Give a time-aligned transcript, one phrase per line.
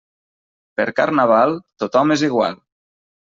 [0.79, 1.53] Per Carnaval,
[1.83, 2.57] tothom és igual.